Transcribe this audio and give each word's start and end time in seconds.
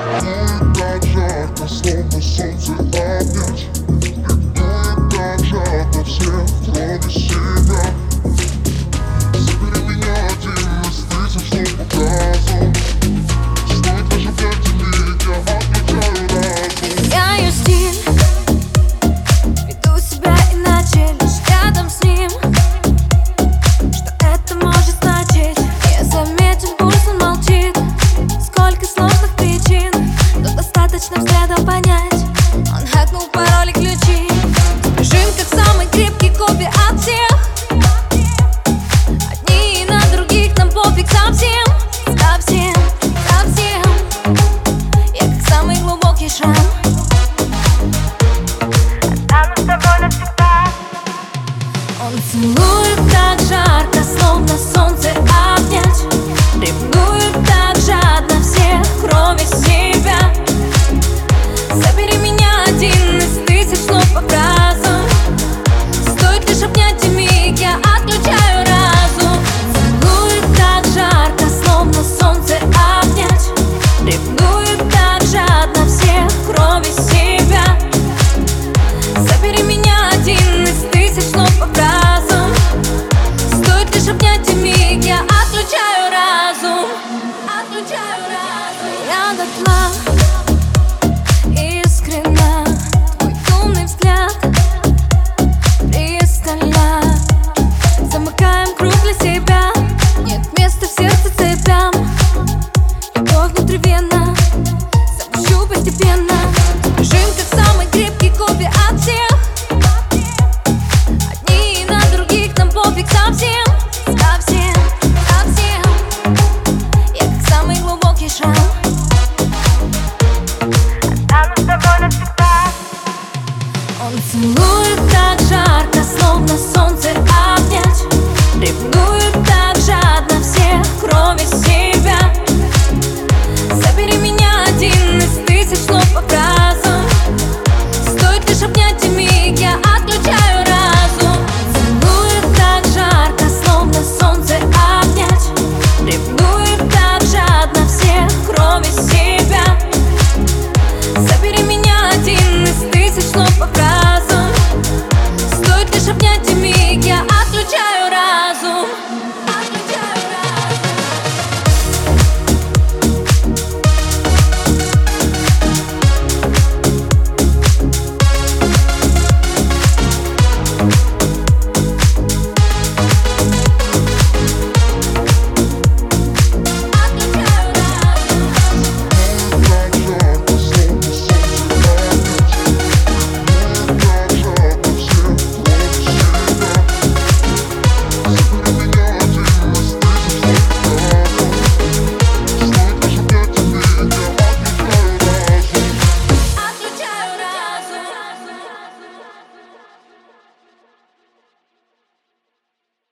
Ты 0.00 0.80
так 0.80 1.04
жарко, 1.04 1.68
словно 1.68 2.22
солнце 2.22 2.72
обнять 2.72 3.68
Беспомощным 31.00 31.24
взглядом 31.24 31.64
понять. 31.64 32.09
снова 76.80 76.84
себя. 76.84 77.78
Забери 79.16 79.62
меня 79.62 80.10
один 80.12 80.64
из 80.64 80.90
тысяч 80.90 81.30
слов 81.30 81.50
по 81.58 81.66
фразам. 81.66 82.54
Стоит 83.62 83.94
лишь 83.94 84.08
обнять 84.08 84.48
и 84.48 84.54
миг, 84.54 85.04
я 85.04 85.20
отключаю 85.20 86.10
разум. 86.10 86.88
Отключаю 87.46 88.22
разум. 88.28 88.92
Я 89.06 89.32
дотла 89.36 90.19